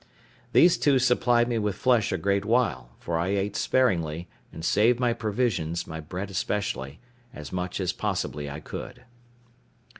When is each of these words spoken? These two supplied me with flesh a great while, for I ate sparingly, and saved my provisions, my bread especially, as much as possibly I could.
These 0.51 0.79
two 0.79 0.97
supplied 0.97 1.47
me 1.47 1.59
with 1.59 1.75
flesh 1.75 2.11
a 2.11 2.17
great 2.17 2.43
while, 2.43 2.89
for 2.97 3.19
I 3.19 3.27
ate 3.27 3.55
sparingly, 3.55 4.27
and 4.51 4.65
saved 4.65 4.99
my 4.99 5.13
provisions, 5.13 5.85
my 5.85 5.99
bread 5.99 6.31
especially, 6.31 6.99
as 7.35 7.53
much 7.53 7.79
as 7.79 7.93
possibly 7.93 8.49
I 8.49 8.61
could. 8.61 9.03